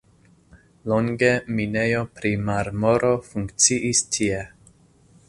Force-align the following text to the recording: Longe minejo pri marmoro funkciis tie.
Longe 0.93 1.29
minejo 1.59 2.01
pri 2.15 2.31
marmoro 2.47 3.13
funkciis 3.29 4.03
tie. 4.17 4.41